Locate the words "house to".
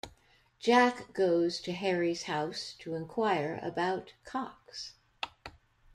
2.23-2.95